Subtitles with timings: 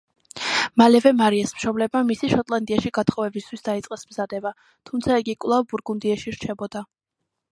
[0.81, 4.55] მალევე მარიას მშობლებმა მისი შოტლანდიაში გათხოვებისთვის დაიწყეს მზადება,
[4.91, 6.85] თუმცა იგი კვლავ ბურგუნდიაში რჩებოდა.